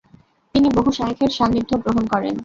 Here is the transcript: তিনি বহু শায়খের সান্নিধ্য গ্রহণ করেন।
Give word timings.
তিনি 0.55 0.67
বহু 0.69 0.89
শায়খের 0.91 1.29
সান্নিধ্য 1.29 1.71
গ্রহণ 1.77 2.05
করেন। 2.07 2.35